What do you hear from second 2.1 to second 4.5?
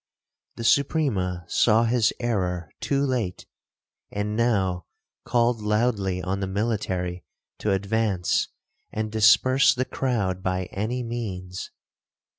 error too late, and